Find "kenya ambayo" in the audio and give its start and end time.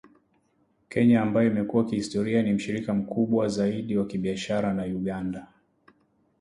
0.89-1.47